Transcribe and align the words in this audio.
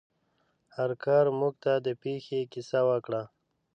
هارکر 0.75 1.25
موږ 1.39 1.53
ته 1.63 1.73
د 1.85 1.87
پیښې 2.03 2.39
کیسه 2.51 2.79
وکړه. 2.89 3.23